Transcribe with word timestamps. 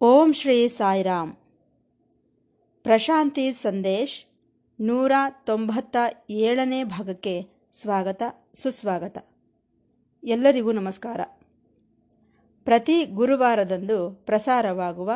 ಓಂ 0.00 0.32
ಶ್ರೀ 0.32 0.68
ಸಾಯಿರಾಮ್. 0.68 1.34
ಪ್ರಶಾಂತಿ 2.82 3.52
ಸಂದೇಶ್, 3.52 4.24
ನೂರ 4.80 5.12
ತೊಂಬತ್ತ 5.44 5.96
ಏಳನೇ 6.30 6.84
ಭಾಗಕ್ಕೆ 6.84 7.46
ಸ್ವಾಗತ, 7.74 8.22
ಸುಸ್ವಾಗತ. 8.54 9.28
ಎಲ್ಲರಿಗೂ 10.24 10.72
ನಮಸ್ಕಾರ. 10.72 11.20
ಪ್ರತಿ 12.64 13.04
ಗುರುವಾರದಂದು 13.04 14.22
ಪ್ರಸಾರವಾಗುವ 14.26 15.10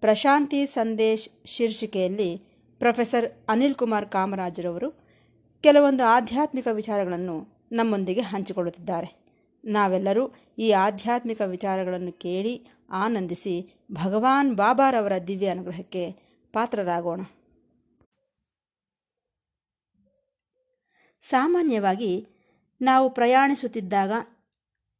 ಪ್ರಶಾಂತಿ 0.00 0.66
ಸಂದೇಶ್ 0.66 1.46
ಶೀರ್ಷಿಕೆಯಲ್ಲಿ 1.46 2.38
ಪ್ರೊಫೆಸರ್ 2.78 3.32
ಅನಿಲ್ 3.48 3.74
ಕುಮಾರ್ 3.74 4.08
ಕಾಮರಾಜರವರು 4.08 4.90
ಕೆಲವೊಂದು 5.60 6.04
ಆಧ್ಯಾತ್ಮಿಕ 6.04 6.68
ವಿಚಾರಗಳನ್ನು 6.72 7.66
ನಮ್ಮೊಂದಿಗೆ 7.72 8.20
ಹಂಚಿಕೊಳ್ಳುತ್ತಿದ್ದಾರೆ. 8.20 9.21
ನಾವೆಲ್ಲರೂ 9.64 10.34
ಈ 10.58 10.70
ಆಧ್ಯಾತ್ಮಿಕ 10.70 11.40
ವಿಚಾರಗಳನ್ನು 11.40 12.12
ಕೇಳಿ 12.12 12.68
ಆನಂದಿಸಿ 12.90 13.74
ಭಗವಾನ್ 13.92 14.56
ಬಾಬಾರವರ 14.56 15.12
ದಿವ್ಯ 15.26 15.48
ಅನುಗ್ರಹಕ್ಕೆ 15.48 16.10
ಪಾತ್ರರಾಗೋಣ. 16.52 17.20
ಸಾಮಾನ್ಯವಾಗಿ 21.20 22.26
ನಾವು 22.80 23.10
ಪ್ರಯಾಣಿಸುತ್ತಿದ್ದಾಗ 23.10 24.10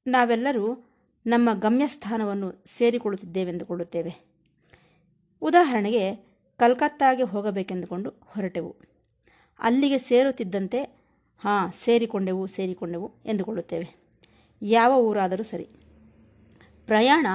ನಾವೆಲ್ಲರೂ 0.07 0.89
ನಮ್ಮ 1.27 1.49
ಗಮ್ಯಸ್ಥಾನವನ್ನು 1.53 2.63
ಸೇರಿಕೊಳ್ಳುತ್ತಿದ್ದೇವೆಂದುಕೊಳ್ಳುತ್ತೇವೆ. 2.67 4.33
ಉದಾಹರಣೆಗೆ, 5.41 6.15
ಕಲ್ಕತ್ತಾಗೆ 6.57 7.23
ಹೋಗಬೇಕೆಂದುಕೊಂಡು 7.23 8.11
ಹೊರಟೆವು. 8.11 8.77
ಅಲ್ಲಿಗೆ 9.59 9.99
ಸೇರುತ್ತಿದ್ದಂತೆ, 9.99 10.83
ಹಾಂ, 11.39 11.73
ಸೇರಿಕೊಂಡೆವು 11.73 12.47
ಸೇರಿಕೊಂಡೆವು 12.47 13.13
ಎಂದುಕೊಳ್ಳುತ್ತೇವೆ. 13.25 14.02
ಯಾವ 14.63 15.07
ಊರಾದರೂ 15.07 15.43
ಸರಿ. 15.43 15.69
ಪ್ರಯಾಣ 16.87 17.27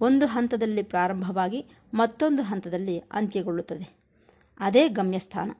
ಒಂದು 0.00 0.26
ಹಂತದಲ್ಲಿ 0.26 0.82
ಪ್ರಾರಂಭವಾಗಿ 0.82 1.66
ಮತ್ತೊಂದು 1.94 2.42
ಹಂತದಲ್ಲಿ 2.42 2.98
ಅಂತ್ಯಗೊಳ್ಳುತ್ತದೆ. 2.98 3.98
ಅದೇ 4.60 4.88
ಗಮ್ಯಸ್ಥಾನ. 4.88 5.50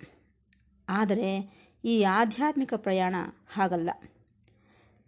ಆದರೆ 0.88 1.58
ಈ 1.84 2.02
ಆಧ್ಯಾತ್ಮಿಕ 2.02 2.75
ಪ್ರಯಾಣ 2.75 3.14
ಹಾಗಲ್ಲ. 3.48 3.91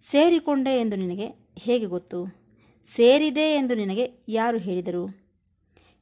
ಸೇರಿಕೊಂಡೆ 0.00 0.80
ಎಂದು 0.80 0.97
ನಿನಗೆ 0.97 1.27
ಹೇಗೆ 1.58 1.86
ಗೊತ್ತು? 1.86 2.27
ಸೇರಿದೆ 2.95 3.55
ಎಂದು 3.55 3.74
ನಿನಗೆ 3.74 4.12
ಯಾರು 4.28 4.58
ಹೇಳಿದರು? 4.58 5.17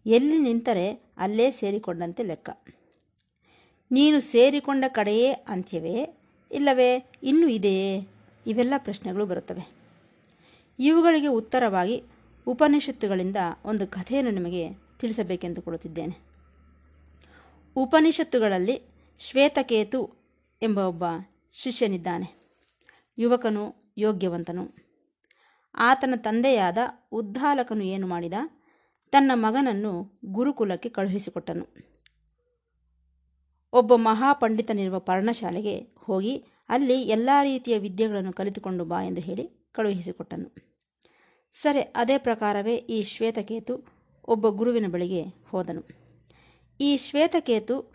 ಎಲ್ಲಿ 0.06 0.38
ನಿಂತರೆ 0.38 0.92
ಅಲ್ಲೇ 1.16 1.50
ಸೇರಿಕೊಂಡಂತೆ 1.50 2.22
ಲೆಕ್ಕ. 2.22 2.50
ನೀನು 3.90 4.20
ಸೇರಿಕೊಂಡ 4.20 4.84
ಕಡೆಯೇ 4.88 5.32
ಅಂತ್ಯವೇ, 5.32 6.20
ಇಲ್ಲವೇ 6.52 7.10
ಇನ್ನೂ 7.22 7.48
ಇದೆಯೇ? 7.48 8.08
ಇವೆಲ್ಲ 8.46 8.74
ಪ್ರಶ್ನೆಗಳು 8.78 9.26
ಬರುತ್ತವೆ. 9.26 9.77
ಇವುಗಳಿಗೆ 10.78 11.26
ಉತ್ತರವಾಗಿ 11.26 12.02
ಉಪನಿಷತ್ತುಗಳಿಂದ 12.46 13.36
ಒಂದು 13.64 13.86
ಕಥೆಯನ್ನು 13.86 14.30
ನಿಮಗೆ 14.30 14.68
ತಿಳಿಸಬೇಕೆಂದುಕೊಳ್ಳುತ್ತಿದ್ದೇನೆ 15.00 16.28
ಉಪನಿಷತ್ತುಗಳಲ್ಲಿ 17.76 18.82
ಶ್ವೇತಕೇತು 19.18 20.10
ಎಂಬ 20.62 20.78
ಒಬ್ಬ 20.78 21.04
ಶಿಷ್ಯನಿದ್ದಾನೆ. 21.52 22.52
ಯುವಕನು 23.18 23.92
ಯೋಗ್ಯವಂತನು. 23.98 24.74
ಆತನ 25.74 26.14
ತಂದೆಯಾದ 26.16 26.78
ಉದ್ದಾಲಕನು 27.12 27.84
ಏನು 27.84 28.06
ಮಾಡಿದ? 28.06 28.32
ತನ್ನ 29.10 29.30
ಮಗನನ್ನು 29.34 30.20
ಗುರುಕುಲಕ್ಕೆ 30.24 30.88
ಕಳುಹಿಸಿಕೊಟ್ಟನು. 30.88 31.68
ಒಬ್ಬ 33.72 33.94
ಮಹಾಪಂಡಿತನಿರುವ 33.96 34.98
ಪರ್ಣಶಾಲೆಗೆ 34.98 35.78
ಹೋಗಿ 35.98 36.44
ಅಲ್ಲಿ 36.68 37.02
ಎಲ್ಲ 37.02 37.30
ರೀತಿಯ 37.42 37.78
ವಿದ್ಯೆಗಳನ್ನು 37.78 38.32
ಕಲಿತುಕೊಂಡು 38.32 38.84
ಬಾ 38.84 39.02
ಎಂದು 39.02 39.20
ಹೇಳಿ 39.20 39.50
ಕಳುಹಿಸಿಕೊಟ್ಟನು. 39.72 40.67
ಸರಿ, 41.52 41.80
ಅದೇ 41.80 42.18
ಪ್ರಕಾರವೇ 42.18 42.74
ಈ 42.76 43.02
ಶ್ವೇತಕೇತು 43.02 43.74
ಒಬ್ಬ 44.24 44.48
ಗುರುವಿನ 44.48 44.86
ಬಳಿಗೆ 44.90 45.22
ಹೋದನು. 45.22 45.82
ಈ 46.80 46.96
ಶ್ವೇತಕೇತು 46.96 47.92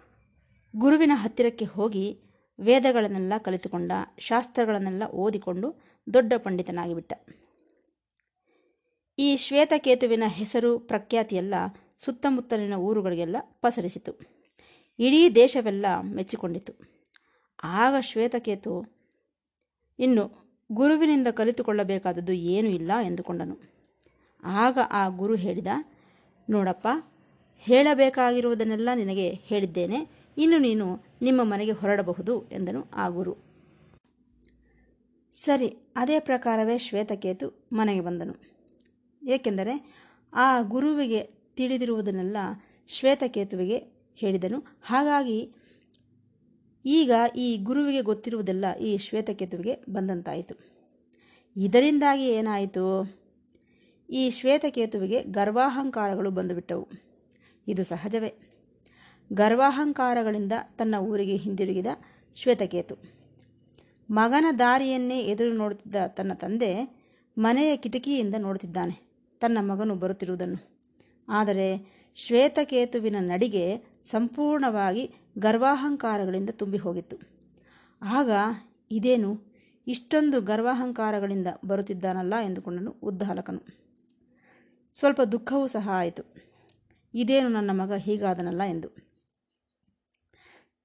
ಗುರುವಿನ 0.76 1.12
ಹತ್ತಿರಕ್ಕೆ 1.14 1.66
ಹೋಗಿ 1.66 2.20
ವೇದಗಳನ್ನೆಲ್ಲ 2.60 3.34
ಕಲಿತುಕೊಂಡ, 3.38 3.92
ಶಾಸ್ತ್ರಗಳನ್ನೆಲ್ಲ 4.20 5.04
ಓದಿಕೊಂಡು 5.12 5.76
ದೊಡ್ಡ 6.14 6.34
ಪಂಡಿತನಾಗಿಬಿಟ್ಟ. 6.38 7.14
ಈ 9.20 9.38
ಶ್ವೇತಕೇತುವಿನ 9.38 10.24
ಹೆಸರು 10.28 10.80
ಪ್ರಖ್ಯಾತಿಯೆಲ್ಲ 10.80 11.54
ಸುತ್ತಮುತ್ತಲಿನ 12.00 12.74
ಊರುಗಳಿಗೆಲ್ಲ 12.74 13.38
ಪಸರಿಸಿತು. 13.62 14.20
ಇಡೀ 15.00 15.30
ದೇಶವೆಲ್ಲ 15.30 15.86
ಮೆಚ್ಚಿಕೊಂಡಿತು. 16.02 16.74
ಆಗ 17.64 17.96
ಶ್ವೇತಕೇತು, 18.00 18.74
ಇನ್ನು 20.00 20.43
ಗುರುವಿನಿಂದ 20.72 21.28
ಕಲಿತುಕೊಳ್ಳಬೇಕಾದದ್ದು 21.28 22.34
ಏನೂ 22.34 22.70
ಇಲ್ಲ 22.70 22.92
ಎಂದುಕೊಂಡನು. 23.04 23.56
ಆಗ 24.44 24.78
ಆ 24.92 25.08
ಗುರು 25.08 25.36
ಹೇಳಿದ, 25.36 25.68
ನೋಡಪ್ಪ, 26.50 26.88
ಹೇಳಬೇಕಾಗಿರುವುದನ್ನೆಲ್ಲ 27.60 28.90
ನಿನಗೆ 28.96 29.30
ಹೇಳಿದ್ದೇನೆ, 29.30 30.10
ಇನ್ನು 30.38 30.58
ನೀನು 30.58 31.04
ನಿಮ್ಮ 31.22 31.42
ಮನೆಗೆ 31.44 31.72
ಹೊರಡಬಹುದು 31.72 32.50
ಎಂದನು 32.52 32.88
ಆ 32.94 33.10
ಗುರು. 33.10 33.38
ಸರಿ, 35.34 35.78
ಅದೇ 35.96 36.20
ಪ್ರಕಾರವೇ 36.20 36.78
ಶ್ವೇತಕೇತು 36.78 37.68
ಮನೆಗೆ 37.74 38.02
ಬಂದನು. 38.02 38.36
ಏಕೆಂದರೆ 39.28 39.74
ಆ 40.34 40.62
ಗುರುವಿಗೆ 40.62 41.30
ತಿಳಿದಿರುವುದನ್ನೆಲ್ಲ 41.56 42.38
ಶ್ವೇತಕೇತುವಿಗೆ 42.88 43.78
ಹೇಳಿದನು. 44.16 44.64
ಹಾಗಾಗಿ 44.84 45.52
ಈಗ 46.86 47.12
ಈ 47.36 47.58
ಗುರುವಿಗೆ 47.58 48.02
ಗೊತ್ತಿರುವುದೆಲ್ಲ 48.02 48.76
ಈ 48.82 48.98
ಶ್ವೇತಕೇತುವಿಗೆ 48.98 49.80
ಬಂದಂತಾಯಿತು. 49.90 50.56
ಇದರಿಂದಾಗಿ 51.58 52.28
ಏನಾಯಿತು? 52.28 53.16
ಈ 54.10 54.30
ಶ್ವೇತಕೇತುವಿಗೆ 54.30 55.24
ಗರ್ವಾಹಂಕಾರಗಳು 55.24 56.32
ಬಂದುಬಿಟ್ಟವು. 56.32 56.88
ಇದು 57.68 57.84
ಸಹಜವೇ. 57.84 58.34
ಗರ್ವಾಹಂಕಾರಗಳಿಂದ 59.34 60.52
ತನ್ನ 60.78 60.96
ಊರಿಗೆ 61.00 61.36
ಹಿಂದಿರುಗಿದ 61.36 61.86
ಶ್ವೇತಕೇತು. 62.36 62.96
ಮಗನ 64.12 64.46
ದಾರಿಯನ್ನೇ 64.60 65.22
ಎದುರು 65.22 65.54
ನೋಡುತ್ತಿದ್ದ 65.54 65.96
ತನ್ನ 66.08 66.34
ತಂದೆ 66.34 67.00
ಮನೆಯ 67.38 67.78
ಕಿಟಕಿಯಿಂದ 67.78 68.36
ನೋಡುತ್ತಿದ್ದಾನೆ. 68.38 69.14
ತನ್ನ 69.40 69.58
ಮಗನು 69.62 69.96
ಬರುತ್ತಿರುವುದನ್ನು. 69.96 70.80
ಆದರೆ 71.28 71.94
ಶ್ವೇತಕೇತುವಿನ 72.16 73.16
ನಡಿಗೆ 73.20 73.93
ಸಂಪೂರ್ಣವಾಗಿ 74.04 75.12
ಗರ್ವಾಹಂಕಾರಗಳಿಂದ 75.38 76.50
ತುಂಬಿ 76.50 76.78
ಹೋಗಿತ್ತು. 76.78 77.18
ಆಗ 78.02 78.30
ಇದೇನು? 78.92 79.54
ಇಷ್ಟೊಂದು 79.88 80.42
ಗರ್ವಾಹಂಕಾರಗಳಿಂದ 80.42 81.48
ಬರುತ್ತಿದ್ದಾನಲ್ಲ 81.66 82.34
ಎಂದುಕೊಂಡನು 82.36 82.92
ಉದ್ದಾಲಕನು. 82.92 83.62
ಸ್ವಲ್ಪ 84.94 85.22
ದುಃಖವೂ 85.22 85.68
ಸಹ 85.68 85.90
ಆಯಿತು. 85.92 86.36
ಇದೇನು 87.14 87.50
ನನ್ನ 87.50 87.82
ಮಗ 87.82 87.94
ಹೀಗಾದನಲ್ಲ 87.94 88.64
ಎಂದು. 88.64 88.88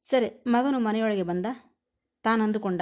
ಸರಿ, 0.02 0.42
ಮಗನು 0.46 0.80
ಮನೆಯೊಳಗೆ 0.80 1.22
ಬಂದ? 1.22 1.46
ತಾನಂದುಕೊಂಡ. 2.22 2.80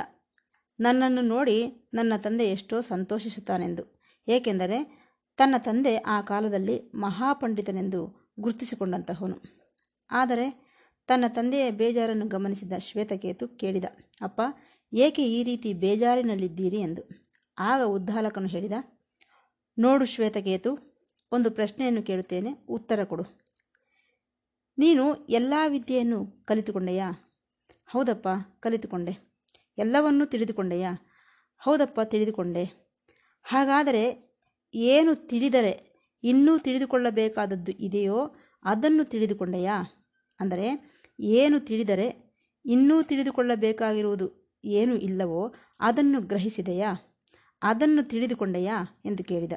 ನನ್ನನ್ನು 0.81 1.23
ನೋಡಿ 1.23 1.89
ನನ್ನ 1.95 2.13
ತಂದೆ 2.17 2.45
ಎಷ್ಟೋ 2.45 2.81
ಸಂತೋಷಿಸುತ್ತಾನೆಂದು. 2.81 4.03
ಏಕೆಂದರೆ 4.29 5.07
ತನ್ನ 5.37 5.55
ತಂದೆ 5.59 5.97
ಆ 5.97 6.21
ಕಾಲದಲ್ಲಿ 6.21 6.93
ಮಹಾಪಂಡಿತನೆಂದು 6.95 8.31
ಗುರುತಿಸಿಕೊಂಡಂತಹವನು. 8.41 9.56
ಆದರೆ 10.11 10.67
ತನ್ನ 11.07 11.25
ತಂದೆಯ 11.29 11.71
ಬೇಜಾರನ್ನು 11.71 12.27
ಗಮನಿಸಿದ 12.27 12.73
ಶ್ವೇತಕೇತು 12.79 13.49
ಕೇಳಿದ, 13.49 13.85
ಅಪ್ಪ, 14.23 14.41
ಏಕೆ 14.95 15.33
ಈ 15.33 15.43
ರೀತಿ 15.43 15.73
ಬೇಜಾರಿನಲ್ಲಿದ್ದೀರಿ? 15.73 16.81
ಎಂದು. 16.81 17.03
ಆಗ 17.59 17.83
ಉದ್ದಾಲಕನು 17.83 18.49
ಹೇಳಿದ, 18.49 18.73
ನೋಡು 19.79 20.05
ಶ್ವೇತಕೇತು, 20.05 21.03
ಒಂದು 21.33 21.51
ಪ್ರಶ್ನೆಯನ್ನು 21.51 22.03
ಕೇಳುತ್ತೇನೆ, 22.03 22.53
ಉತ್ತರ 22.69 23.05
ಕೊಡು. 23.05 23.47
ನೀನು 24.79 25.15
ಎಲ್ಲ 25.15 25.55
ವಿದ್ಯೆಯನ್ನು 25.69 26.27
ಕಲಿತುಕೊಂಡೆಯಾ? 26.45 27.13
ಹೌದಪ್ಪ, 27.87 28.29
ಕಲಿತುಕೊಂಡೆ. 28.61 29.37
ಎಲ್ಲವನ್ನೂ 29.79 30.25
ತಿಳಿದುಕೊಂಡೆಯಾ? 30.25 30.93
ಹೌದಪ್ಪ, 31.59 32.01
ತಿಳಿದುಕೊಂಡೆ. 32.01 32.65
ಹಾಗಾದರೆ 33.45 34.35
ಏನು 34.75 35.15
ತಿಳಿದರೆ 35.15 35.97
ಇನ್ನೂ 36.25 36.59
ತಿಳಿದುಕೊಳ್ಳಬೇಕಾದದ್ದು 36.59 37.73
ಇದೆಯೋ 37.73 38.31
ಅದನ್ನು 38.65 39.05
ತಿಳಿದುಕೊಂಡೆಯಾ? 39.05 39.96
ಅಂದರೆ 40.41 40.97
ಏನು 41.21 41.61
ತಿಳಿದರೆ 41.61 42.27
ಇನ್ನೂ 42.67 43.03
ತಿಳಿದುಕೊಳ್ಳಬೇಕಾಗಿರುವುದು 43.03 44.59
ಏನು 44.65 44.97
ಇಲ್ಲವೋ 44.97 45.55
ಅದನ್ನು 45.81 46.21
ಗ್ರಹಿಸಿದೆಯಾ? 46.21 46.95
ಅದನ್ನು 47.63 48.09
ತಿಳಿದುಕೊಂಡೆಯಾ 48.09 49.03
ಎಂದು 49.05 49.25
ಕೇಳಿದ. 49.25 49.53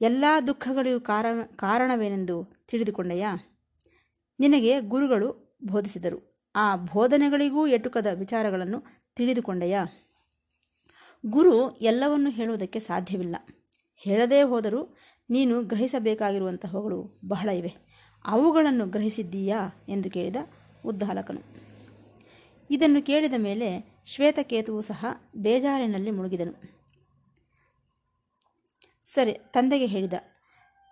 ಎಲ್ಲ 0.00 0.24
ದುಃಖಗಳಿಗೂ 0.46 1.00
ಕಾರಣ, 1.00 1.42
ಕಾರಣವೇನೆಂದು 1.56 2.66
ತಿಳಿದುಕೊಂಡೆಯಾ? 2.68 3.36
ನಿನಗೆ 4.40 4.80
ಗುರುಗಳು 4.80 5.58
ಬೋಧಿಸಿದರು. 5.64 6.50
ಆ 6.56 6.76
ಬೋಧನೆಗಳಿಗೂ 6.76 7.66
ಎಟುಕದ 7.66 8.06
ವಿಚಾರಗಳನ್ನು 8.06 8.84
ತಿಳಿದುಕೊಂಡೆಯಾ? 9.16 9.84
ಗುರು 11.26 11.70
ಎಲ್ಲವನ್ನು 11.70 12.30
ಹೇಳುವುದಕ್ಕೆ 12.30 12.80
ಸಾಧ್ಯವಿಲ್ಲ. 12.80 13.36
ಹೇಳದೇ 13.96 14.42
ಹೋದರೂ 14.42 14.96
ನೀನು 15.30 15.62
ಗ್ರಹಿಸಬೇಕಾಗಿರುವಂತಹವುಗಳು 15.62 17.20
ಬಹಳ 17.28 17.48
ಇವೆ. 17.48 17.87
ಅವುಗಳನ್ನು 18.24 18.86
ಗ್ರಹಿಸಿದ್ದೀಯಾ 18.86 19.70
ಎಂದು 19.88 20.10
ಕೇಳಿದ 20.10 20.36
ಉದ್ದಾಲಕನು. 20.86 21.40
ಇದನ್ನು 22.70 23.02
ಕೇಳಿದ 23.02 23.32
ಮೇಲೆ 23.36 23.98
ಶ್ವೇತಕೇತುವು 24.06 24.80
ಸಹ 24.80 25.06
ಬೇಜಾರಿನಲ್ಲಿ 25.36 26.10
ಮುಳುಗಿದನು. 26.10 26.78
ಸರಿ, 29.04 29.32
ತಂದೆಗೆ 29.32 29.86
ಹೇಳಿದ. 29.86 30.12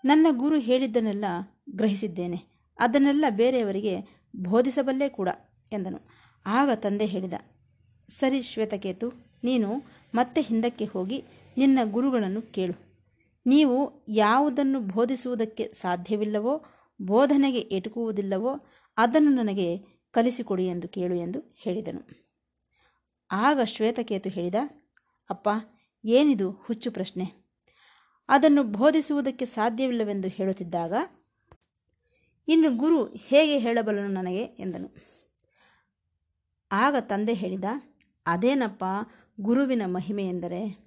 ನನ್ನ 0.04 0.26
ಗುರು 0.30 0.58
ಹೇಳಿದ್ದನ್ನೆಲ್ಲ 0.58 1.24
ಗ್ರಹಿಸಿದ್ದೇನೆ. 1.70 2.44
ಅದನ್ನೆಲ್ಲ 2.78 3.24
ಬೇರೆಯವರಿಗೆ 3.30 4.24
ಬೋಧಿಸಬಲ್ಲೇ 4.36 5.08
ಕೂಡ 5.08 5.28
ಎಂದನು. 5.72 6.00
ಆಗ 6.46 6.68
ತಂದೆ 6.74 7.06
ಹೇಳಿದ. 7.06 7.34
ಸರಿ, 8.08 8.42
ಶ್ವೇತಕೇತು, 8.42 9.12
ನೀನು 9.44 9.82
ಮತ್ತೆ 10.14 10.40
ಹಿಂದಕ್ಕೆ 10.40 10.84
ಹೋಗಿ 10.84 11.24
ನಿನ್ನ 11.56 11.78
ಗುರುಗಳನ್ನು 11.84 12.42
ಕೇಳು. 12.42 12.86
ನೀವು 13.46 14.04
ಯಾವುದನ್ನು 14.08 14.80
ಬೋಧಿಸುವುದಕ್ಕೆ 14.80 15.72
ಸಾಧ್ಯವಿಲ್ಲವೋ 15.72 16.64
ಬೋಧನೆಗೆ 17.02 17.58
ಎಟುಕುವುದಿಲ್ಲವೋ 17.58 18.66
ಅದನ್ನು 18.96 19.30
ನನಗೆ 19.30 19.78
ಕಲಿಸಿಕೊಡಿ 20.10 20.66
ಎಂದು 20.66 20.88
ಕೇಳು 20.88 21.14
ಎಂದು 21.14 21.54
ಹೇಳಿದನು. 21.56 22.26
ಆಗ 23.30 23.60
ಶ್ವೇತಕೇತು 23.64 24.28
ಹೇಳಿದ, 24.28 24.54
ಅಪ್ಪ, 25.30 25.48
ಏನಿದು 26.04 26.50
ಹುಚ್ಚು 26.50 26.90
ಪ್ರಶ್ನೆ? 26.90 27.46
ಅದನ್ನು 28.28 28.62
ಬೋಧಿಸುವುದಕ್ಕೆ 28.62 29.46
ಸಾಧ್ಯವಿಲ್ಲವೆಂದು 29.46 30.28
ಹೇಳುತ್ತಿದ್ದಾಗ 30.28 30.92
ಇನ್ನು 32.48 32.76
ಗುರು 32.76 33.04
ಹೇಗೆ 33.04 33.58
ಹೇಳಬಲ್ಲನು 33.58 34.08
ನನಗೆ? 34.08 34.42
ಎಂದನು. 34.42 34.94
ಆಗ 36.72 36.94
ತಂದೆ 37.00 37.32
ಹೇಳಿದ, 37.32 37.64
ಅದೇನಪ್ಪ 38.26 38.84
ಗುರುವಿನ 39.40 39.82
ಮಹಿಮೆ 39.86 40.28
ಎಂದರೆ? 40.28 40.86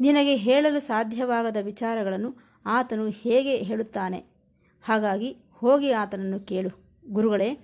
ನಿನಗೆ 0.00 0.36
ಹೇಳಲು 0.36 0.80
ಸಾಧ್ಯವಾಗದ 0.80 1.56
ವಿಚಾರಗಳನ್ನು 1.60 2.36
ಆತನು 2.66 3.08
ಹೇಗೆ 3.08 3.56
ಹೇಳುತ್ತಾನೆ? 3.56 4.39
ಹಾಗಾಗಿ 4.82 5.36
ಹೋಗಿ 5.52 5.92
ಆತನನ್ನು 5.92 6.40
ಕೇಳು. 6.40 6.70
ಗುರುಗಳೇ, 7.08 7.58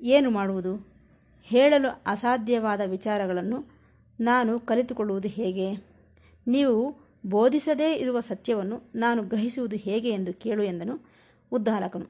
ಏನು 0.00 0.30
ಮಾಡುವುದು? 0.30 0.98
ಹೇಳಲು 1.42 2.02
ಅಸಾಧ್ಯವಾದ 2.06 2.80
ವಿಚಾರಗಳನ್ನು 2.86 3.64
ನಾನು 4.20 4.58
ಕಲಿತುಕೊಳ್ಳುವುದು 4.58 5.28
ಹೇಗೆ? 5.28 5.72
ನೀವು 6.46 7.08
ಬೋಧಿಸದೇ 7.26 7.94
ಇರುವ 7.94 8.20
ಸತ್ಯವನ್ನು 8.20 8.82
ನಾನು 8.94 9.22
ಗ್ರಹಿಸುವುದು 9.22 9.76
ಹೇಗೆ 9.76 10.10
ಎಂದು 10.10 10.32
ಕೇಳು 10.32 10.62
ಎಂದನು 10.62 11.08
ಉದ್ದಾಲಕನು. 11.52 12.06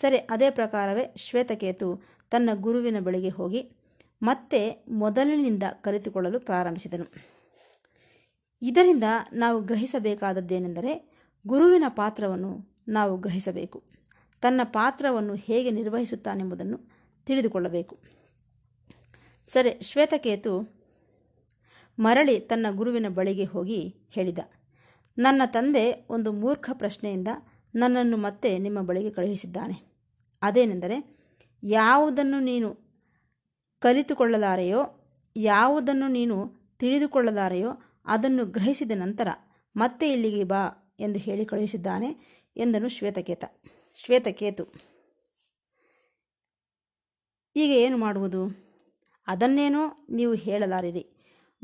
ಸರಿ, 0.00 0.16
ಅದೇ 0.16 0.50
ಪ್ರಕಾರವೇ 0.50 1.14
ಶ್ವೇತಕೇತು 1.16 2.02
ತನ್ನ 2.30 2.50
ಗುರುವಿನ 2.54 3.00
ಬಳಿಗೆ 3.00 3.28
ಹೋಗಿ 3.28 3.70
ಮತ್ತೆ 4.22 4.84
ಮೊದಲಿನಿಂದ 4.90 5.62
ಕಲಿತುಕೊಳ್ಳಲು 5.80 6.40
ಪ್ರಾರಂಭಿಸಿದನು. 6.40 7.32
ಇದರಿಂದ 8.62 9.04
ನಾವು 9.32 9.60
ಗ್ರಹಿಸಬೇಕಾದದ್ದೇನೆಂದರೆ 9.60 11.12
ಗುರುವಿನ 11.46 11.84
ಪಾತ್ರವನ್ನು 11.88 12.71
ನಾವು 12.88 13.18
ಗ್ರಹಿಸಬೇಕು. 13.18 13.82
ತನ್ನ 14.40 14.60
ಪಾತ್ರವನ್ನು 14.64 15.34
ಹೇಗೆ 15.34 15.70
ನಿರ್ವಹಿಸುತ್ತಾನೆಂಬುದನ್ನು 15.70 16.78
ತಿಳಿದುಕೊಳ್ಳಬೇಕು. 17.26 17.98
ಸರಿ, 19.46 19.78
ಶ್ವೇತಕೇತು 19.80 20.82
ಮರಳಿ 21.98 22.40
ತನ್ನ 22.40 22.66
ಗುರುವಿನ 22.70 23.06
ಬಳಿಗೆ 23.08 23.44
ಹೋಗಿ 23.44 23.94
ಹೇಳಿದ, 24.10 24.38
ನನ್ನ 25.18 25.42
ತಂದೆ 25.46 26.06
ಒಂದು 26.10 26.32
ಮೂರ್ಖ 26.32 26.70
ಪ್ರಶ್ನೆಯಿಂದ 26.72 27.28
ನನ್ನನ್ನು 27.74 28.16
ಮತ್ತೆ 28.16 28.58
ನಿಮ್ಮ 28.58 28.80
ಬಳಿಗೆ 28.80 29.10
ಕಳುಹಿಸಿದ್ದಾನೆ. 29.10 29.92
ಅದೇನೆಂದರೆ, 30.42 31.18
ಯಾವುದನ್ನು 31.62 32.40
ನೀನು 32.40 32.78
ಕಲಿತುಕೊಳ್ಳಲಾರೆಯೋ, 33.80 34.80
ಯಾವುದನ್ನು 35.36 36.08
ನೀನು 36.08 36.52
ತಿಳಿದುಕೊಳ್ಳಲಾರೆಯೋ 36.78 37.70
ಅದನ್ನು 38.04 38.46
ಗ್ರಹಿಸಿದ 38.46 38.90
ನಂತರ 38.94 39.28
ಮತ್ತೆ 39.76 40.12
ಇಲ್ಲಿಗೆ 40.12 40.44
ಬಾ 40.44 40.94
ಎಂದು 41.00 41.18
ಹೇಳಿ 41.18 41.44
ಕಳುಹಿಸಿದ್ದಾನೆ. 41.44 42.41
ಎಂದನು 42.56 42.88
ಶ್ವೇತಕೇತ. 42.88 43.44
ಶ್ವೇತಕೇತು. 43.94 44.64
ಈಗ 47.56 47.70
ಏನು 47.70 47.98
ಮಾಡುವುದು? 47.98 48.72
ಅದನ್ನೇನೋ 49.26 50.06
ನೀವು 50.10 50.34
ಹೇಳಲಾರಿರಿ. 50.34 51.06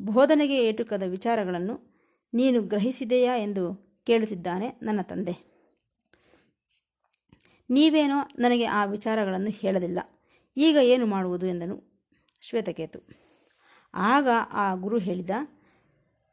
ಬೋಧನೆಗೆ 0.01 0.69
ಏಟುಕದ 0.69 1.03
ವಿಚಾರಗಳನ್ನು 1.03 1.99
ನೀನು 2.35 2.63
ಗ್ರಹಿಸಿದೆಯಾ 2.63 3.37
ಎಂದು 3.37 3.89
ಕೇಳುತ್ತಿದ್ದಾನೆ 4.07 4.69
ನನ್ನ 4.83 5.01
ತಂದೆ. 5.03 5.49
ನೀವೇನೋ 7.71 8.17
ನನಗೆ 8.39 8.65
ಆ 8.65 8.85
ವಿಚಾರಗಳನ್ನು 8.85 9.51
ಹೇಳಲಿಲ್ಲ. 9.51 9.99
ಈಗ 10.57 10.77
ಏನು 10.83 11.07
ಮಾಡುವುದು 11.07 11.47
ಎಂದನು 11.47 12.07
ಶ್ವೇತಕೇತು. 12.41 12.99
ಆಗ 13.95 14.29
ಆ 14.51 14.75
ಗುರು 14.75 14.99
ಹೇಳಿದ, 14.99 15.31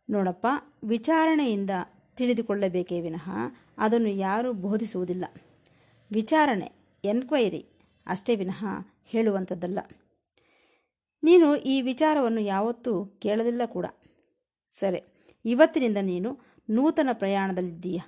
ನೋಡಪ್ಪ, 0.10 0.48
ವಿಚಾರಣೆಯಿಂದ 0.84 1.70
ತಿಳಿದುಕೊಳ್ಳಬೇಕೇ 2.16 3.02
ವಿನಃ 3.02 3.30
ಅದನ್ನು 3.78 4.10
ಯಾರೂ 4.10 4.54
ಬೋಧಿಸುವುದಿಲ್ಲ. 4.54 5.26
ವಿಚಾರಣೆ, 6.12 6.72
ಎನ್ಕ್ವೈರಿ 7.04 7.66
ಅಷ್ಟೇ 8.08 8.36
ವಿನಃ 8.36 8.66
ಹೇಳುವಂಥದ್ದಲ್ಲ. 9.06 9.80
ನೀನು 11.24 11.56
ಈ 11.56 11.82
ವಿಚಾರವನ್ನು 11.82 12.42
ಯಾವತ್ತೂ 12.42 13.06
ಕೇಳಲಿಲ್ಲ 13.06 13.62
ಕೂಡ. 13.66 13.86
ಸರಿ, 14.70 15.04
ಇವತ್ತಿನಿಂದ 15.46 15.98
ನೀನು 16.02 16.40
ನೂತನ 16.70 17.10
ಪ್ರಯಾಣದಲ್ಲಿದ್ದೀಯ? 17.14 18.00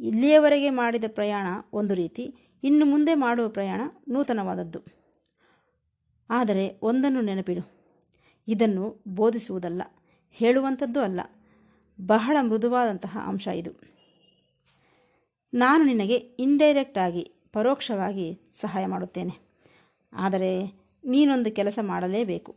ಇಲ್ಲಿಯವರೆಗೆ 0.00 0.70
ಮಾಡಿದ 0.70 1.04
ಪ್ರಯಾಣ 1.08 1.46
ಒಂದು 1.72 1.94
ರೀತಿ, 1.94 2.34
ಇನ್ನು 2.64 2.86
ಮುಂದೆ 2.86 3.14
ಮಾಡುವ 3.14 3.48
ಪ್ರಯಾಣ 3.48 3.80
ನೂತನವಾದದ್ದು. 4.08 4.80
ಆದರೆ 6.30 6.78
ಒಂದನ್ನು 6.82 7.20
ನೆನಪಿಡು. 7.20 7.70
ಇದನ್ನು 8.48 9.02
ಬೋಧಿಸುವುದಲ್ಲ, 9.08 9.82
ಹೇಳುವಂಥದ್ದು 10.30 11.00
ಅಲ್ಲ. 11.00 11.20
ಬಹಳ 12.00 12.36
ಮೃದುವಾದಂತಹ 12.40 13.18
ಅಂಶ 13.26 13.48
ಇದು. 13.48 13.93
ನಾನು 15.54 15.84
ನಿನಗೆ 15.84 16.14
ಇಂಡೈರೆಕ್ಟ್ 16.14 16.98
ಆಗಿ, 16.98 17.32
ಪರೋಕ್ಷವಾಗಿ 17.52 18.40
ಸಹಾಯ 18.60 18.86
ಮಾಡುತ್ತೇನೆ. 18.86 19.54
ಆದರೆ 20.12 20.66
ನೀನೊಂದು 21.04 21.50
ಕೆಲಸ 21.50 21.78
ಮಾಡಲೇಬೇಕು. 21.82 22.56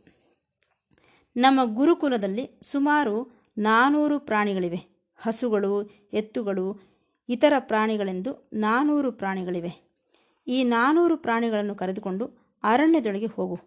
ನಮ್ಮ 1.36 1.60
ಗುರುಕುಲದಲ್ಲಿ 1.64 2.58
ಸುಮಾರು 2.62 3.44
ನಾನೂರು 3.58 4.20
ಪ್ರಾಣಿಗಳಿವೆ. 4.20 4.98
ಹಸುಗಳು, 5.16 5.90
ಎತ್ತುಗಳು, 6.12 6.80
ಇತರ 7.28 7.52
ಪ್ರಾಣಿಗಳೆಂದು 7.58 8.50
ನಾನೂರು 8.52 9.12
ಪ್ರಾಣಿಗಳಿವೆ. 9.12 10.02
ಈ 10.46 10.64
ನಾನೂರು 10.64 11.16
ಪ್ರಾಣಿಗಳನ್ನು 11.16 11.74
ಕರೆದುಕೊಂಡು 11.74 12.26
ಅರಣ್ಯದೊಳಗೆ 12.62 13.26
ಹೋಗು. 13.26 13.58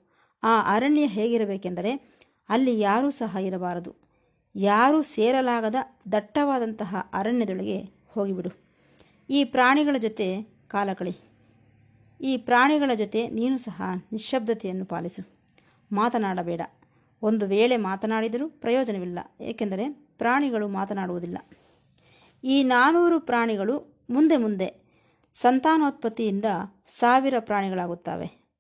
ಆ 0.44 0.76
ಅರಣ್ಯ 0.76 1.06
ಹೇಗಿರಬೇಕೆಂದರೆ 1.06 2.18
ಅಲ್ಲಿ 2.50 2.80
ಯಾರೂ 2.80 3.12
ಸಹ 3.12 3.38
ಇರಬಾರದು. 3.42 3.96
ಯಾರೂ 4.56 5.02
ಸೇರಲಾಗದ 5.02 5.76
ದಟ್ಟವಾದಂತಹ 6.12 6.96
ಅರಣ್ಯದೊಳಗೆ 7.14 8.06
ಹೋಗಿಬಿಡು. 8.10 8.71
ಈ 9.34 9.44
ಪ್ರಾಣಿಗಳ 9.44 9.96
ಜೊತೆ 9.98 10.42
ಕಾಲ 10.68 10.90
ಕಳಿ 10.94 11.16
ಈ 12.22 12.38
ಪ್ರಾಣಿಗಳ 12.38 12.92
ಜೊತೆ 12.96 13.28
ನೀನು 13.28 13.58
ಸಹ 13.58 13.82
ನಿಶ್ಶಬ್ದತೆಯನ್ನು 14.12 14.86
ಪಾಲಿಸು. 14.86 15.40
ಮಾತನಾಡಬೇಡ. 15.92 16.62
ಒಂದು 17.22 17.46
ವೇಳೆ 17.46 17.78
ಮಾತನಾಡಿದರೂ 17.78 18.50
ಪ್ರಯೋಜನವಿಲ್ಲ. 18.50 19.20
ಏಕೆಂದರೆ 19.42 19.90
ಪ್ರಾಣಿಗಳು 19.90 20.68
ಮಾತನಾಡುವುದಿಲ್ಲ. 20.68 21.38
ಈ 22.44 22.64
ನಾನೂರು 22.64 23.20
ಪ್ರಾಣಿಗಳು 23.20 24.06
ಮುಂದೆ 24.10 24.38
ಮುಂದೆ 24.38 24.92
ಸಂತಾನೋತ್ಪತ್ತಿಯಿಂದ 25.34 26.46
ಸಾವಿರ 26.88 27.34
ಪ್ರಾಣಿಗಳಾಗುತ್ತವೆ. 27.40 28.58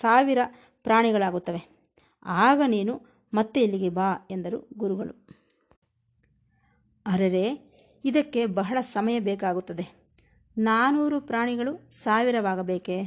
ಸಾವಿರ 0.00 0.38
ಪ್ರಾಣಿಗಳಾಗುತ್ತವೆ. 0.82 1.90
ಆಗ 2.22 2.62
ನೀನು 2.66 3.02
ಮತ್ತೆ 3.34 3.62
ಇಲ್ಲಿಗೆ 3.62 3.88
ಬಾ 3.88 4.28
ಎಂದರು 4.30 4.68
ಗುರುಗಳು. 4.76 5.28
ಅರೆರೆ, 7.06 7.72
ಇದಕ್ಕೆ 8.04 8.46
ಬಹಳ 8.46 8.78
ಸಮಯ 8.80 9.20
ಬೇಕಾಗುತ್ತದೆ. 9.20 10.01
ನಾನೂರು 10.58 11.20
ಪ್ರಾಣಿಗಳು 11.20 11.90
ಸಾವಿರವಾಗಬೇಕೇ? 11.90 13.02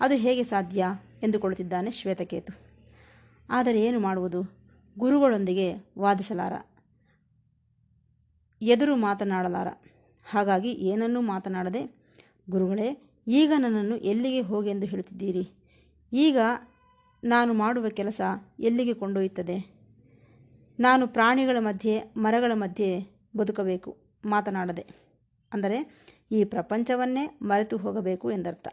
ಅದು 0.00 0.14
ಹೇಗೆ 0.14 0.42
ಸಾಧ್ಯ? 0.42 0.84
ಎಂದುಕೊಳ್ಳುತ್ತಿದ್ದಾನೆ 1.22 1.90
ಶ್ವೇತಕೇತು. 1.90 2.52
ಆದರೆ 3.50 3.82
ಏನು 3.82 4.00
ಮಾಡುವುದು? 4.00 4.42
ಗುರುಗಳೊಂದಿಗೆ 4.98 5.74
ವಾದಿಸಲಾರ. 5.98 6.52
ಎದುರು 8.62 8.96
ಮಾತನಾಡಲಾರ. 8.96 9.68
ಹಾಗಾಗಿ 10.30 10.72
ಏನನ್ನೂ 10.72 11.20
ಮಾತನಾಡದೆ, 11.20 11.94
ಗುರುಗಳೇ, 12.50 13.10
ಈಗ 13.26 13.52
ನನ್ನನ್ನು 13.58 13.96
ಎಲ್ಲಿಗೆ 13.96 14.40
ಹೋಗೆಂದು 14.40 14.86
ಹೇಳುತ್ತಿದ್ದೀರಿ? 14.86 15.50
ಈಗ 16.12 16.38
ನಾನು 17.24 17.54
ಮಾಡುವ 17.54 17.88
ಕೆಲಸ 17.88 18.20
ಎಲ್ಲಿಗೆ 18.60 18.94
ಕೊಂಡೊಯ್ಯುತ್ತದೆ? 18.94 19.80
ನಾನು 20.80 21.08
ಪ್ರಾಣಿಗಳ 21.08 21.56
ಮಧ್ಯೆ, 21.58 22.02
ಮರಗಳ 22.16 22.52
ಮಧ್ಯೆ 22.54 23.06
ಬದುಕಬೇಕು, 23.36 23.96
ಮಾತನಾಡದೆ. 24.24 24.86
ಅಂದರೆ 25.52 26.10
ಈ 26.30 26.44
ಪ್ರಪಂಚವನ್ನೇ 26.44 27.38
ಮರೆತು 27.42 27.76
ಹೋಗಬೇಕು 27.76 28.30
ಎಂದರ್ಥ. 28.30 28.68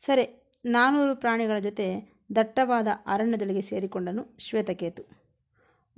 ಸರಿ, 0.00 0.52
ನಾನೂರು 0.64 1.16
ಪ್ರಾಣಿಗಳ 1.16 1.58
ಜೊತೆ 1.58 2.12
ದಟ್ಟವಾದ 2.36 2.86
ಅರಣ್ಯದೊಳಗೆ 3.06 3.60
ಸೇರಿಕೊಂಡನು 3.60 4.36
ಶ್ವೇತಕೇತು. 4.38 5.02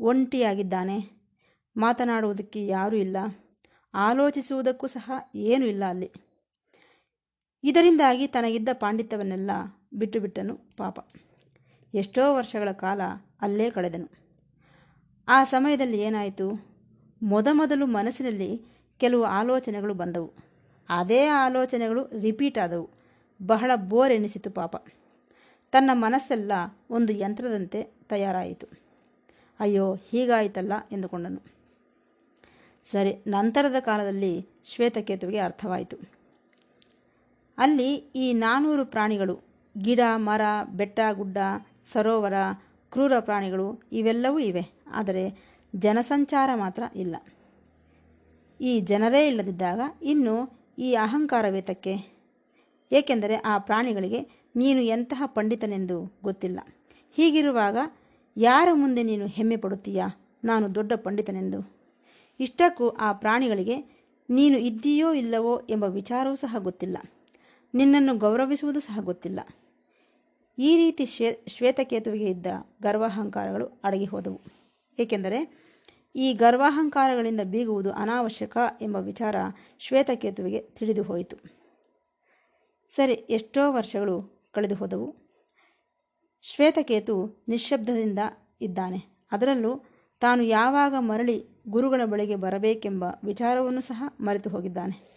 ಒಂಟಿಯಾಗಿದ್ದಾನೆ. 0.01 1.11
ಮಾತನಾಡುವುದಕ್ಕೆ 1.77 2.67
ಯಾರೂ 2.67 2.97
ಇಲ್ಲ. 2.97 3.17
ಆಲೋಚಿಸುವುದಕ್ಕೂ 3.95 4.87
ಸಹ 4.87 5.13
ಏನೂ 5.35 5.67
ಇಲ್ಲ 5.67 5.85
ಅಲ್ಲಿ. 5.85 6.13
ಇದರಿಂದಾಗಿ 7.65 8.27
ತನಗಿದ್ದ 8.27 8.69
ಪಾಂಡಿತ್ಯವನ್ನೆಲ್ಲ 8.73 9.51
ಬಿಟ್ಟುಬಿಟ್ಟನು 9.95 10.57
ಪಾಪ. 10.77 10.99
ಎಷ್ಟೋ 11.95 12.37
ವರ್ಷಗಳ 12.37 12.73
ಕಾಲ 12.73 13.01
ಅಲ್ಲೇ 13.41 13.71
ಕಳೆದನು. 13.71 14.09
ಆ 15.29 15.45
ಸಮಯದಲ್ಲಿ 15.45 16.01
ಏನಾಯಿತು? 16.01 16.75
ಮೊದಮೊದಲು 17.23 17.87
ಮನಸ್ಸಿನಲ್ಲಿ 17.87 18.74
ಕೆಲವು 18.99 19.25
ಆಲೋಚನೆಗಳು 19.25 19.95
ಬಂದವು. 19.95 20.33
ಅದೇ 20.89 21.27
ಆಲೋಚನೆಗಳು 21.27 22.21
ರಿಪೀಟ್ 22.21 22.59
ಆದವು. 22.59 22.91
ಬಹಳ 23.47 23.71
ಬೋರ್ 23.75 24.13
ಎನಿಸಿತು 24.13 24.51
ಪಾಪ. 24.51 24.87
ತನ್ನ 25.73 25.91
ಮನಸ್ಸೆಲ್ಲ 25.93 26.53
ಒಂದು 26.91 27.13
ಯಂತ್ರದಂತೆ 27.13 27.83
ತಯಾರಾಯಿತು. 27.83 28.67
ಅಯ್ಯೋ, 29.61 29.95
ಹೀಗಾಯಿತಲ್ಲ 29.95 30.73
ಎಂದುಕೊಂಡನು. 30.93 31.43
ಸರಿ, 32.83 33.25
ನಂತರದ 33.27 33.75
ಕಾಲದಲ್ಲಿ 33.81 34.49
ಶ್ವೇತಕೇತುವಿಗೆ 34.65 35.39
ಅರ್ಥವಾಯಿತು. 35.39 35.97
ಅಲ್ಲಿ 37.59 37.95
ಈ 37.95 38.33
ನಾನೂರು 38.33 38.87
ಪ್ರಾಣಿಗಳು, 38.87 39.41
ಗಿಡ, 39.79 40.01
ಮರ, 40.17 40.41
ಬೆಟ್ಟ, 40.65 41.01
ಗುಡ್ಡ, 41.13 41.37
ಸರೋವರ, 41.93 42.33
ಕ್ರೂರ 42.91 43.13
ಪ್ರಾಣಿಗಳು 43.21 43.83
ಇವೆಲ್ಲವೂ 43.93 44.39
ಇವೆ. 44.39 44.63
ಆದರೆ 44.91 45.55
ಜನಸಂಚಾರ 45.77 46.51
ಮಾತ್ರ 46.55 46.83
ಇಲ್ಲ. 46.95 47.17
ಈ 48.61 48.81
ಜನರೇ 48.81 49.27
ಇಲ್ಲದಿದ್ದಾಗ 49.27 49.81
ಇನ್ನು 50.03 50.65
ಈ 50.79 50.95
ಅಹಂಕಾರವೇತಕ್ಕೆ? 50.95 51.95
ಏಕೆಂದರೆ 52.93 53.37
ಆ 53.37 53.59
ಪ್ರಾಣಿಗಳಿಗೆ 53.59 54.51
ನೀನು 54.57 54.81
ಎಂತಹ 54.81 55.23
ಪಂಡಿತನೆಂದು 55.27 56.21
ಗೊತ್ತಿಲ್ಲ. 56.23 56.61
ಹೀಗಿರುವಾಗ 57.13 57.77
ಯಾರ 58.37 58.69
ಮುಂದೆ 58.73 59.03
ನೀನು 59.03 59.27
ಹೆಮ್ಮೆ 59.27 59.57
ಪಡುತ್ತೀಯಾ? 59.57 60.37
ನಾನು 60.45 60.75
ದೊಡ್ಡ 60.75 60.93
ಪಂಡಿತನೆಂದು. 60.93 61.75
ಇಷ್ಟಕ್ಕೂ 62.41 62.89
ಆ 62.89 63.13
ಪ್ರಾಣಿಗಳಿಗೆ 63.13 64.05
ನೀನು 64.31 64.59
ಇದ್ದೀಯೋ 64.59 65.13
ಇಲ್ಲವೋ 65.13 65.61
ಎಂಬ 65.71 65.85
ವಿಚಾರವೂ 65.85 66.35
ಸಹ 66.35 66.57
ಗೊತ್ತಿಲ್ಲ. 66.59 66.99
ನಿನ್ನನ್ನು 67.75 68.19
ಗೌರವಿಸುವುದು 68.19 68.81
ಸಹ 68.81 68.99
ಗೊತ್ತಿಲ್ಲ. 69.01 69.41
ಈ 70.59 70.77
ರೀತಿ 70.77 71.07
ಶ್ವೇ 71.07 71.45
ಶ್ವೇತಕೇತುವಿಗೆ 71.47 72.25
ಇದ್ದ 72.25 72.47
ಗರ್ವಾಹಂಕಾರಗಳು 72.83 73.81
ಅಡಗಿ 73.85 74.05
ಹೋದವು 74.05 74.41
ಏಕೆಂದರೆ 74.99 75.64
ಈ 76.15 76.33
ಗರ್ವಾಹಂಕಾರಗಳಿಂದ 76.33 77.41
ಬೀಗುವುದು 77.45 77.93
ಅನಾವಶ್ಯಕ 77.93 78.59
ಎಂಬ 78.81 78.97
ವಿಚಾರ 78.97 79.37
ಶ್ವೇತಕೇತುವಿಗೆ 79.79 80.61
ತಿಳಿದು 80.61 81.03
ಹೋಯಿತು 81.03 81.65
ಸರಿ, 82.91 83.13
ಎಷ್ಟೋ 83.13 83.73
ವರ್ಷಗಳು 83.73 84.47
ಕಳೆದು 84.53 84.75
ಹೋದವು. 84.75 85.15
ಶ್ವೇತಕೇತು 86.43 87.45
ನಿಶ್ಶಬ್ದದಿಂದ 87.49 88.19
ಇದ್ದಾನೆ. 88.61 89.29
ಅದರಲ್ಲೂ 89.33 89.85
ತಾನು 90.21 90.43
ಯಾವಾಗ 90.43 90.95
ಮರಳಿ 90.99 91.63
ಗುರುಗಳ 91.69 92.01
ಬಳಿಗೆ 92.05 92.37
ಬರಬೇಕೆಂಬ 92.37 93.05
ವಿಚಾರವನ್ನು 93.25 93.81
ಸಹ 93.81 94.05
ಮರೆತು 94.21 94.51
ಹೋಗಿದ್ದಾನೆ. 94.51 95.15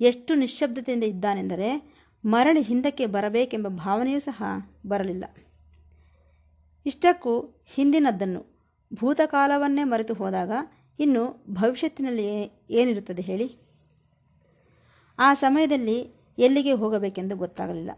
ಎಷ್ಟು 0.00 0.34
ನಿಶ್ಶಬ್ದತೆಯಿಂದ 0.34 1.04
ಇದ್ದಾನೆಂದರೆ 1.04 1.96
ಮರಳಿ 2.24 2.62
ಹಿಂದಕ್ಕೆ 2.62 3.06
ಬರಬೇಕೆಂಬ 3.06 3.68
ಭಾವನೆಯೂ 3.68 4.18
ಸಹ 4.18 4.42
ಬರಲಿಲ್ಲ. 4.86 5.24
ಇಷ್ಟಕ್ಕೂ 6.86 7.64
ಹಿಂದಿನದ್ದನ್ನು 7.66 8.55
ಭೂತಕಾಲವನ್ನೇ 8.94 9.84
ಮರೆತು 9.84 10.14
ಹೋದಾಗ 10.14 10.50
ಇನ್ನು 10.98 11.44
ಭವಿಷ್ಯತ್ತಿನಲ್ಲಿ 11.50 12.26
ಏನಿರುತ್ತದೆ 12.70 13.22
ಹೇಳಿ? 13.22 13.56
ಆ 15.18 15.34
ಸಮಯದಲ್ಲಿ 15.34 16.26
ಎಲ್ಲಿಗೆ 16.38 16.72
ಹೋಗಬೇಕೆಂದು 16.72 17.36
ಗೊತ್ತಾಗಲಿಲ್ಲ. 17.36 17.90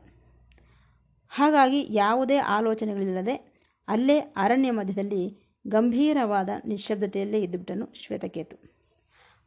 ಹಾಗಾಗಿ 1.29 1.87
ಯಾವುದೇ 1.91 2.37
ಆಲೋಚನೆಗಳಿಲ್ಲದೆ 2.37 3.65
ಅಲ್ಲೇ 3.89 4.19
ಅರಣ್ಯ 4.19 4.71
ಮಧ್ಯದಲ್ಲಿ 4.71 5.55
ಗಂಭೀರವಾದ 5.67 6.49
ನಿಶ್ಶಬ್ದತೆಯಲ್ಲೇ 6.67 7.43
ಇದ್ದುಬಿಟ್ಟನು 7.43 7.89
ಶ್ವೇತಕೇತು. 7.95 8.79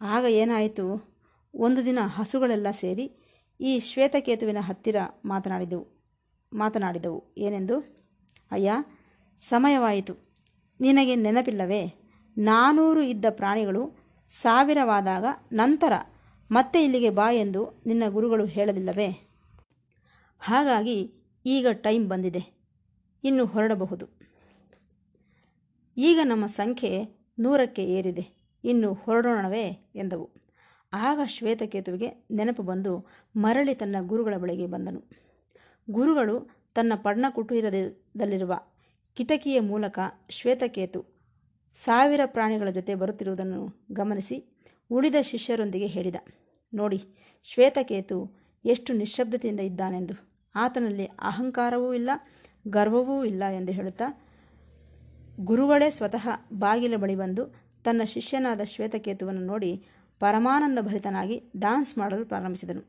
ಆಗ 0.02 0.26
ಏನಾಯಿತು? 0.26 1.12
ಒಂದು 1.56 1.86
ದಿನ 1.86 2.00
ಹಸುಗಳೆಲ್ಲ 2.06 2.68
ಸೇರಿ 2.72 3.12
ಈ 3.62 3.80
ಶ್ವೇತಕೇತುವಿನ 3.80 4.58
ಹತ್ತಿರ 4.60 4.96
ಮಾತನಾಡಿದವು 5.26 5.88
ಮಾತನಾಡಿದವು. 6.54 7.36
ಏನೆಂದು? 7.38 7.80
ಅಯ್ಯ, 8.52 8.72
ಸಮಯವಾಯಿತು. 9.40 10.31
ನಿನಗೆ 10.82 11.16
ನೆನಪಿಲ್ಲವೇ? 11.16 11.94
ನಾನೂರು 12.38 13.02
ಇದ್ದ 13.02 13.26
ಪ್ರಾಣಿಗಳು 13.30 13.98
ಸಾವಿರವಾದಾಗ 14.30 15.26
ನಂತರ 15.52 15.94
ಮತ್ತೆ 16.52 16.84
ಇಲ್ಲಿಗೆ 16.84 17.10
ಬಾ 17.10 17.32
ಎಂದು 17.32 17.84
ನಿನ್ನ 17.86 18.04
ಗುರುಗಳು 18.10 18.46
ಹೇಳಲಿಲ್ಲವೇ? 18.46 19.30
ಹಾಗಾಗಿ 20.40 21.14
ಈಗ 21.46 21.68
ಟೈಮ್ 21.74 22.08
ಬಂದಿದೆ. 22.08 22.62
ಇನ್ನು 23.24 23.46
ಹೊರಡಬಹುದು. 23.46 24.06
ಈಗ 25.98 26.20
ನಮ್ಮ 26.24 26.46
ಸಂಖ್ಯೆ 26.46 27.06
ನೂರಕ್ಕೆ 27.40 27.84
ಏರಿದೆ. 27.84 28.28
ಇನ್ನು 28.64 28.94
ಹೊರಡೋಣವೇ 28.94 29.92
ಎಂದವು. 29.96 30.30
ಆಗ 30.94 31.20
ಶ್ವೇತಕೇತುವಿಗೆ 31.26 32.28
ನೆನಪು 32.32 32.64
ಬಂದು 32.64 33.08
ಮರಳಿ 33.36 33.76
ತನ್ನ 33.76 33.96
ಗುರುಗಳ 34.02 34.34
ಬಳಿಗೆ 34.38 34.68
ಬಂದನು. 34.68 35.04
ಗುರುಗಳು 35.92 36.50
ತನ್ನ 36.76 36.94
ಪರ್ಣಕುಟೀರದಲ್ಲಿರುವ 36.96 38.60
ಕಿಟಕಿಯ 39.18 39.60
ಮೂಲಕ 39.60 40.00
ಶ್ವೇತಕೇತು 40.30 41.00
ಸಾವಿರ 41.76 42.22
ಪ್ರಾಣಿಗಳ 42.26 42.70
ಜೊತೆ 42.70 42.96
ಬರುತ್ತಿರುವುದನ್ನು 42.96 43.86
ಗಮನಿಸಿ 43.92 44.38
ಉಳಿದ 44.92 45.16
ಶಿಷ್ಯರೊಂದಿಗೆ 45.22 45.88
ಹೇಳಿದ, 45.88 46.16
ನೋಡಿ, 46.74 47.00
ಶ್ವೇತಕೇತು 47.44 48.18
ಎಷ್ಟು 48.66 48.94
ನಿಶ್ಶಬ್ದತೆಯಿಂದ 48.94 49.60
ಇದ್ದಾನೆಂದು. 49.60 50.16
ಆತನಲ್ಲಿ 50.56 51.06
ಅಹಂಕಾರವೂ 51.06 51.94
ಇಲ್ಲ, 51.94 52.10
ಗರ್ವವೂ 52.68 53.24
ಇಲ್ಲ 53.26 53.44
ಎಂದು 53.44 53.72
ಹೇಳುತ್ತಾ, 53.72 54.08
ಗುರುಗಳೇ 55.40 55.90
ಸ್ವತಃ 55.90 56.30
ಬಾಗಿಲ 56.54 56.96
ಬಳಿ 56.96 57.16
ಬಂದು 57.16 57.46
ತನ್ನ 57.84 58.02
ಶಿಷ್ಯನಾದ 58.04 58.62
ಶ್ವೇತಕೇತುವನ್ನು 58.64 59.42
ನೋಡಿ 59.42 59.86
ಪರಮಾನಂದ 60.20 60.80
ಭರಿತನಾಗಿ 60.82 61.52
ಡಾನ್ಸ್ 61.58 61.98
ಮಾಡಲು 61.98 62.26
ಪ್ರಾರಂಭಿಸಿದನು. 62.26 62.84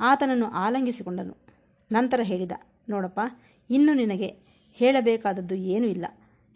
ಆತನನ್ನು 0.00 0.46
ಆಲಂಗಿಸಿಕೊಂಡನು. 0.46 1.36
ನಂತರ 1.90 2.20
ಹೇಳಿದ, 2.22 2.52
ನೋಡಪ್ಪ, 2.90 3.20
ಇನ್ನು 3.70 3.94
ನಿನಗೆ 3.94 4.41
ಹೇಳಬೇಕಾದದ್ದು 4.72 5.54
ಏನೂ 5.54 5.86
ಇಲ್ಲ. 5.86 6.06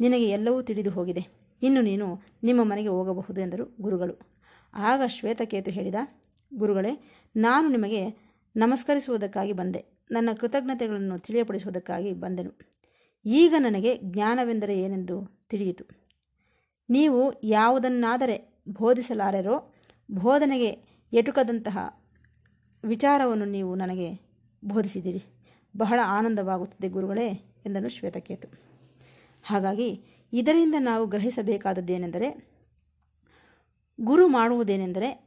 ನಿನಗೆ 0.01 0.31
ಎಲ್ಲವೂ 0.31 0.63
ತಿಳಿದು 0.63 0.91
ಹೋಗಿದೆ. 0.91 1.47
ಇನ್ನು 1.63 1.81
ನೀನು 1.81 2.23
ನಿಮ್ಮ 2.43 2.63
ಮನೆಗೆ 2.63 2.89
ಹೋಗಬಹುದು 2.89 3.41
ಎಂದರು 3.41 3.77
ಗುರುಗಳು. 3.81 4.37
ಆಗ 4.75 5.03
ಶ್ವೇತಕೇತು 5.07 5.71
ಹೇಳಿದ, 5.71 5.95
ಗುರುಗಳೇ, 6.55 7.11
ನಾನು 7.37 7.69
ನಿಮಗೆ 7.69 8.27
ನಮಸ್ಕರಿಸುವುದಕ್ಕಾಗಿ 8.57 9.53
ಬಂದೆ. 9.53 9.85
ನನ್ನ 10.11 10.29
ಕೃತಜ್ಞತೆಗಳನ್ನು 10.41 11.19
ತಿಳಿಯಪಡಿಸುವುದಕ್ಕಾಗಿ 11.19 12.13
ಬಂದೆನು. 12.13 12.53
ಈಗ 13.25 13.55
ನನಗೆ 13.59 13.97
ಜ್ಞಾನವೆಂದರೆ 13.97 14.81
ಏನೆಂದು 14.81 15.47
ತಿಳಿಯಿತು. 15.49 15.85
ನೀವು 16.91 17.33
ಯಾವುದನ್ನಾದರೆ 17.43 18.65
ಬೋಧಿಸಲಾರೆರೋ, 18.69 19.75
ಬೋಧನೆಗೆ 20.11 20.69
ಎಟುಕದಂತಹ 21.13 21.79
ವಿಚಾರವನ್ನು 22.85 23.45
ನೀವು 23.45 23.75
ನನಗೆ 23.75 24.15
ಬೋಧಿಸಿದಿರಿ. 24.65 25.36
ಬಹಳ 25.77 26.01
ಆನಂದವಾಗುತ್ತದೆ 26.05 26.89
ಗುರುಗಳೇ 26.89 27.29
ಎಂದನು 27.67 27.89
ಶ್ವೇತಕೇತು. 27.89 28.49
ಹಾಗಾಗಿ 29.43 30.05
ಇದರಿಂದ 30.33 30.75
ನಾವು 30.79 31.07
ಗ್ರಹಿಸಬೇಕಾದದ್ದೇನೆಂದರೆ, 31.07 32.57
ಗುರು 34.01 34.29
ಮಾಡುವುದೇನೆಂದರೆ 34.29 35.27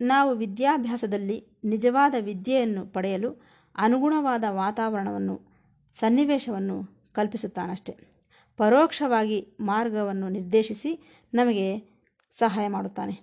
ನಾವು 0.00 0.34
ವಿದ್ಯಾಭ್ಯಾಸದಲ್ಲಿ 0.34 1.60
ನಿಜವಾದ 1.64 2.14
ವಿದ್ಯೆಯನ್ನು 2.20 2.86
ಪಡೆಯಲು 2.86 3.42
ಅನುಗುಣವಾದ 3.76 4.44
ವಾತಾವರಣವನ್ನು, 4.48 5.40
ಸನ್ನಿವೇಶವನ್ನು 5.94 7.10
ಕಲ್ಪಿಸುತ್ತಾನಷ್ಟೆ. 7.12 7.96
ಪರೋಕ್ಷವಾಗಿ 8.56 9.56
ಮಾರ್ಗವನ್ನು 9.60 10.28
ನಿರ್ದೇಶಿಸಿ 10.28 11.20
ನಮಗೆ 11.34 11.78
ಸಹಾಯ 12.38 12.68
ಮಾಡುತ್ತಾನೆ. 12.68 13.20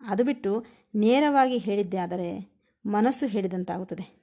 ಅದು 0.00 0.24
ಬಿಟ್ಟು 0.24 0.64
ನೇರವಾಗಿ 0.94 1.58
ಹೇಳಿದ್ದೇ 1.58 1.96
ಆದರೆ 1.96 2.60
ಮನಸ್ಸು 2.86 3.26
ಹೇಳಿದಂತಾಗುತ್ತದೆ. 3.26 4.20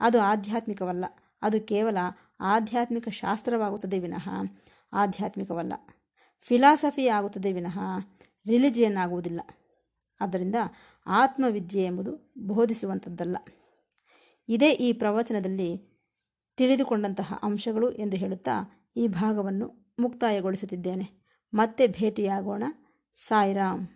ಅದು 0.00 0.20
ಆಧ್ಯಾತ್ಮಿಕವಲ್ಲ. 0.20 1.04
ಅದು 1.44 1.60
ಕೇವಲ 1.60 1.98
ಆಧ್ಯಾತ್ಮಿಕ 2.40 3.08
ಶಾಸ್ತ್ರವಾಗುತ್ತದೆ 3.08 3.98
ವಿನಃ. 3.98 4.28
ಆಧ್ಯಾತ್ಮಿಕವಲ್ಲ. 4.92 5.72
ಫಿಲಾಸಫಿ 6.40 7.08
ಆಗುತ್ತದೆ 7.08 7.52
ವಿನಃ. 7.52 7.78
ರಿಲಿಜಿಯನ್ 8.48 8.96
ಆಗುವುದಿಲ್ಲ. 8.96 9.40
ಆದ್ದರಿಂದ 10.20 10.54
ಆತ್ಮವಿದ್ಯೆ 11.06 11.84
ಎಂಬುದು 11.84 12.32
ಬೋಧಿಸುವಂಥದ್ದಲ್ಲ. 12.38 13.36
ಇದೇ 14.48 14.72
ಈ 14.72 14.92
ಪ್ರವಚನದಲ್ಲಿ 14.92 15.94
ತಿಳಿದುಕೊಂಡಂತಹ 16.56 17.40
ಅಂಶಗಳು 17.42 17.92
ಎಂದು 17.92 18.16
ಹೇಳುತ್ತಾ 18.16 18.86
ಈ 18.96 19.08
ಭಾಗವನ್ನು 19.08 19.94
ಮುಕ್ತಾಯಗೊಳಿಸುತ್ತಿದ್ದೇನೆ. 19.98 21.24
ಮತ್ತೆ 21.54 21.86
ಭೇಟಿಯಾಗೋಣ. 21.86 22.62
ಸಾಯಿರಾಮ್ 23.16 23.88